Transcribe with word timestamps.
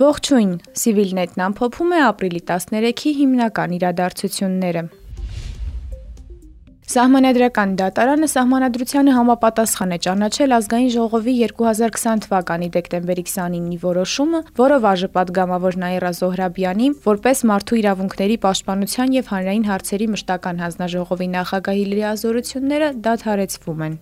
Ողջույն, 0.00 0.52
Civilnet-ն 0.80 1.42
ամփոփում 1.44 1.90
է 1.92 2.00
ապրիլի 2.06 2.40
13-ի 2.48 3.10
հիմնական 3.18 3.76
իրադարձությունները։ 3.76 4.82
Սահմանադրական 6.90 7.74
դատարանը 7.78 8.28
սահմանադրությանը 8.32 9.12
համապատասխան 9.14 9.92
է 9.94 9.98
ճանաչել 10.06 10.54
ազգային 10.56 10.88
ժողովի 10.96 11.34
2020 11.42 12.24
թվականի 12.24 12.68
դեկտեմբերի 12.76 13.24
29-ի 13.28 13.78
որոշումը, 13.84 14.40
որով 14.62 14.88
ԱԺՊԱՏ 14.90 15.32
գամավոր 15.38 15.78
Նաիրա 15.84 16.12
Զոհրաբյանի 16.18 16.92
որպես 17.06 17.44
մարդու 17.52 17.80
իրավունքների 17.84 18.40
պաշտպանության 18.46 19.16
եւ 19.20 19.34
հանրային 19.36 19.68
հարցերի 19.70 20.12
մշտական 20.16 20.64
հանձնաժողովի 20.66 21.28
նախագահի 21.38 21.84
լիազորությունները 21.94 22.94
դադարեցվում 23.06 23.86
են։ 23.86 24.00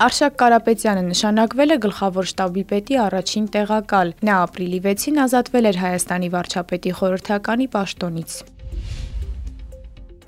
Արշակ 0.00 0.36
Կարապետյանը 0.40 1.00
նշանակվել 1.10 1.74
է 1.74 1.76
գլխավոր 1.84 2.28
շտաբի 2.30 2.62
պետի 2.70 2.96
առաջին 3.04 3.48
տեղակալ։ 3.56 4.12
Նա 4.24 4.36
ապրիլի 4.44 4.78
6-ին 4.86 5.18
ազատվել 5.24 5.68
էր 5.70 5.78
Հայաստանի 5.80 6.30
վարչապետի 6.34 6.92
խորհրդականի 7.00 7.66
պաշտոնից։ 7.74 8.36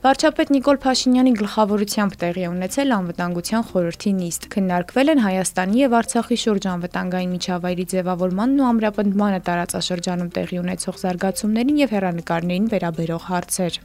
Վարչապետ 0.02 0.52
Նիկոլ 0.52 0.78
Փաշինյանի 0.82 1.32
գլխավորությամբ 1.40 2.18
տեղի 2.20 2.44
ունեցել 2.50 2.94
անվտանգության 2.98 3.64
խորհրդի 3.72 4.12
նիստ։ 4.18 4.46
Քննարկվել 4.52 5.12
են 5.14 5.24
Հայաստանի 5.24 5.80
եւ 5.80 5.96
Արցախի 6.02 6.38
շուրջ 6.44 6.68
անվտանգային 6.74 7.32
միջավայրի 7.38 7.86
ձևավորմանն 7.94 8.60
ու 8.60 8.68
ամրապնդմանը 8.72 9.40
տարածաշրջանում 9.48 10.32
տեղի 10.36 10.60
ունեցող 10.66 11.00
զարգացումներին 11.06 11.80
եւ 11.86 11.96
հերանեկարներին 11.96 12.70
վերաբերող 12.76 13.26
հարցեր։ 13.32 13.80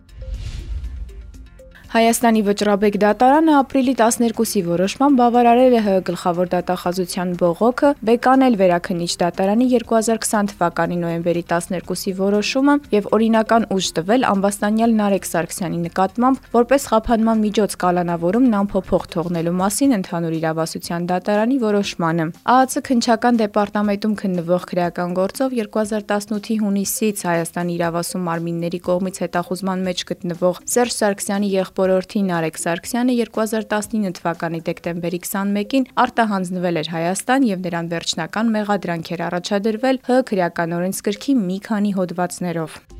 Հայաստանի 1.87 2.41
վճռաբեկ 2.43 2.95
դատարանը 2.99 3.53
ապրիլի 3.57 3.91
12-ի 3.95 4.61
որոշմամբ 4.67 5.19
բավարարել 5.21 5.75
է 5.77 5.81
ՀՀ 5.85 5.99
գլխավոր 6.09 6.49
դատախազության 6.51 7.29
բողոքը 7.39 7.91
Բեկանել 8.09 8.57
վերաքննիչ 8.59 9.11
դատարանի 9.21 9.67
2020 9.71 10.51
թվականի 10.51 10.97
նոյեմբերի 11.03 11.43
12-ի 11.51 12.13
որոշումը 12.17 12.75
եւ 12.91 13.07
օրինական 13.15 13.67
ուժ 13.71 13.87
տվել 13.99 14.27
ամբաստանյալ 14.27 14.95
Նարեկ 14.99 15.29
Սարգսյանի 15.31 15.79
նկատմամբ 15.87 16.49
որպես 16.57 16.87
խափանման 16.91 17.41
միջոց 17.47 17.77
կալանավորումն 17.87 18.59
անփոփոխ 18.59 19.07
թողնելու 19.15 19.55
մասին 19.63 19.97
ընդհանուր 20.01 20.37
իրավասության 20.43 21.07
դատարանի 21.07 21.57
որոշմանը։ 21.63 22.27
ԱԱՑ 22.51 22.83
քնչական 22.91 23.41
դեպարտամենտում 23.47 24.17
քննվող 24.27 24.67
քրեական 24.75 25.17
գործով 25.21 25.57
2018-ի 25.63 26.59
հունիսից 26.67 27.25
Հայաստանի 27.31 27.73
իրավասու 27.79 28.23
մարմինների 28.27 28.83
կողմից 28.91 29.23
հետախուզման 29.23 29.87
մեջ 29.87 30.05
գտնվող 30.11 30.61
Սերժ 30.67 30.93
Սարգսյանի 30.97 31.49
եղբայր 31.57 31.76
եղբորորդի 31.77 32.21
Նարեկ 32.25 32.55
Սարգսյանը 32.57 33.15
2019 33.19 34.15
թվականի 34.17 34.61
դեկտեմբերի 34.65 35.19
21-ին 35.27 35.85
արտահանձնվել 36.05 36.81
էր 36.81 36.91
Հայաստան 36.95 37.47
եւ 37.53 37.63
նրան 37.69 37.93
վերջնական 37.93 38.53
մեղադրանք 38.57 39.13
էր 39.13 39.25
առաջադրվել 39.29 40.03
ՀՀ 40.09 40.21
քրեական 40.33 40.77
օրենսգրքի 40.81 41.41
մի 41.45 41.63
քանի 41.69 41.97
հոդվածներով։ 42.01 42.96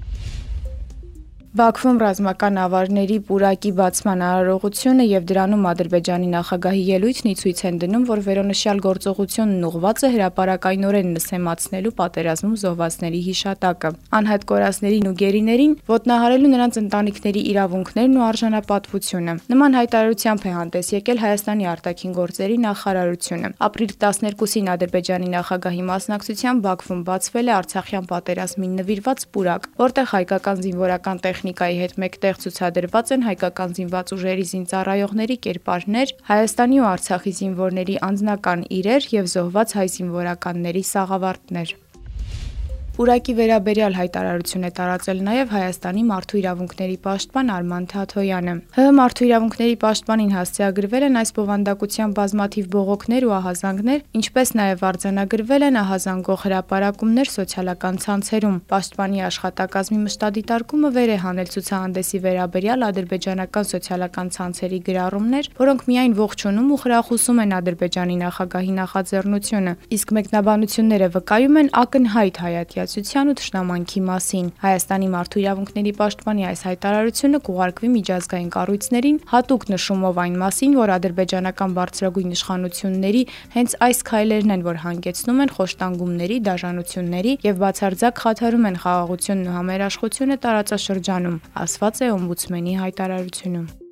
Բաքվում 1.56 1.98
ռազմական 2.02 2.58
ավարների 2.60 3.16
պուրակի 3.28 3.70
բացման 3.78 4.22
արարողությունը 4.22 5.04
եւ 5.08 5.24
դրանում 5.30 5.62
Ադրբեջանի 5.70 6.28
նախագահի 6.34 6.82
ելույթն 6.88 7.30
ի 7.32 7.34
ցույց 7.40 7.62
են 7.70 7.78
դնում, 7.82 8.04
որ 8.10 8.20
վերոնշյալ 8.28 8.82
գործողությունն 8.84 9.64
ուղղված 9.68 10.04
է 10.04 10.10
հրաապարակայնորեն 10.16 11.14
նսեմացնելու 11.18 11.94
պատերազմում 11.98 12.58
զոհվածների 12.62 13.22
հիշատակը, 13.28 13.92
անհատ 14.20 14.46
կորածներին 14.52 15.08
ու 15.08 15.16
գերիներին 15.24 15.74
ոտնահարելու 15.88 16.52
նրանց 16.52 16.80
ընտանիքների 16.84 17.42
իրավունքներն 17.56 18.18
ու 18.18 18.26
արժանապատվությունը։ 18.28 19.38
Նման 19.48 19.80
հայտարարությամբ 19.80 20.48
է 20.48 20.54
հանդես 20.58 20.92
եկել 20.98 21.22
Հայաստանի 21.24 21.70
արտաքին 21.74 22.16
գործերի 22.18 22.58
նախարարությունը։ 22.68 23.52
Ապրիլի 23.68 23.98
12-ին 24.04 24.72
Ադրբեջանի 24.78 25.32
նախագահի 25.38 25.84
մասնակցությամբ 25.88 26.68
Բաքվում 26.68 27.02
բացվել 27.08 27.48
է 27.48 27.58
Արցախյան 27.58 28.10
պատերազմին 28.12 28.78
նվիրված 28.82 29.28
պուրակ, 29.38 29.68
որտեղ 29.88 30.12
հայկական 30.18 30.64
զինվորական 30.68 31.22
տեխնիկա 31.28 31.47
տեխնիկայի 31.48 31.78
հետ 31.80 31.94
մեկտեղ 32.04 32.40
ցուցադրված 32.44 33.12
են 33.16 33.22
հայկական 33.24 33.76
զինված 33.78 34.12
ուժերի 34.16 34.46
զինծառայողների 34.52 35.38
կերպարներ, 35.48 36.14
Հայաստանի 36.28 36.82
ու 36.84 36.88
Արցախի 36.92 37.34
զինվորների 37.40 37.96
անձնական 38.08 38.68
իրեր 38.80 39.10
եւ 39.16 39.32
զոհված 39.32 39.76
հայ 39.80 39.88
զինվորականների 39.96 40.84
սաղավարտներ։ 40.92 41.70
Պուրակի 42.98 43.34
վերաբերյալ 43.38 43.94
հայտարարություն 43.94 44.64
է 44.66 44.70
տարածել 44.74 45.20
նաև 45.26 45.52
Հայաստանի 45.54 46.04
մարդու 46.10 46.38
իրավունքների 46.40 46.96
պաշտպան 47.04 47.50
Արման 47.54 47.84
Թաթոյանը։ 47.92 48.56
ՀՀ 48.74 48.86
մարդու 48.98 49.28
իրավունքների 49.28 49.76
պաշտպանին 49.84 50.32
հասցեագրվել 50.34 51.06
են 51.06 51.20
այս 51.22 51.32
բովանդակության 51.38 52.16
բազմաթիվ 52.18 52.66
բողոքներ 52.74 53.28
ու 53.28 53.36
ահազանգներ, 53.38 54.02
ինչպես 54.18 54.50
նաև 54.58 54.82
արձանագրվել 54.90 55.66
են 55.68 55.78
ահազանգող 55.78 56.40
հրապարակումներ 56.48 57.32
սոցիալական 57.38 58.02
ցանցերում։ 58.02 58.58
Պաշտպանի 58.74 59.22
աշխատակազմի 59.30 60.00
մշտադիտարկումը 60.08 60.90
վեր 60.98 61.14
է 61.14 61.20
հանել 61.22 61.48
ցուցահանդեսի 61.54 62.18
վերաբերյալ 62.26 62.88
ադրբեջանական 62.90 63.70
սոցիալական 63.78 64.28
ցանցերի 64.42 64.80
գրառումներ, 64.90 65.52
որոնք 65.62 65.86
միայն 65.86 66.18
ողջունում 66.18 66.74
ու 66.74 66.82
խրախուսում 66.82 67.42
են 67.46 67.56
ադրբեջանի 67.62 68.18
նախագահի 68.26 68.74
նախաձեռնությունը, 68.82 69.78
իսկ 69.94 70.18
մեկնաբանությունները 70.18 71.14
վկայում 71.18 71.62
են 71.62 71.74
ակնհայտ 71.86 72.44
հայատյա 72.48 72.87
կայացության 72.88 73.32
ու 73.32 73.36
թշնամանքի 73.38 74.02
մասին։ 74.08 74.46
Հայաստանի 74.64 75.08
մարդու 75.12 75.40
իրավունքների 75.42 75.92
պաշտպանի 75.98 76.44
այս 76.48 76.62
հայտարարությունը 76.68 77.40
կուղարկվի 77.48 77.90
միջազգային 77.96 78.52
կառույցներին, 78.56 79.18
հատուկ 79.32 79.66
նշումով 79.74 80.22
այն 80.24 80.38
մասին, 80.44 80.78
որ 80.80 80.94
ադրբեջանական 80.96 81.76
բարձրագույն 81.78 82.32
իշխանությունների 82.38 83.24
հենց 83.58 83.76
այս 83.88 84.00
քայլերն 84.08 84.54
են, 84.56 84.64
որ 84.68 84.80
հանգեցնում 84.88 85.42
են 85.44 85.52
խոշտանգումների, 85.58 86.38
դաժանությունների 86.48 87.34
եւ 87.44 87.60
բացարձակ 87.68 88.24
խաթարում 88.24 88.70
են 88.72 88.80
խաղաղությունն 88.88 89.52
ու 89.52 89.58
համերաշխությունը 89.58 90.40
տարածաշրջանում, 90.48 91.42
ասված 91.68 92.02
է 92.08 92.14
օմբուդսմենի 92.16 92.80
հայտարարությունում։ 92.88 93.87